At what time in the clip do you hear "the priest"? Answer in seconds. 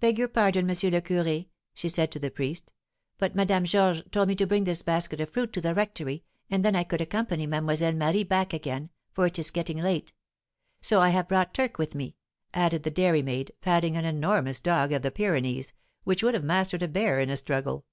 2.18-2.70